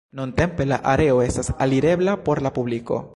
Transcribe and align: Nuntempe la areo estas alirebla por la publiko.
Nuntempe 0.19 0.65
la 0.69 0.79
areo 0.95 1.21
estas 1.27 1.53
alirebla 1.67 2.17
por 2.27 2.43
la 2.49 2.55
publiko. 2.57 3.03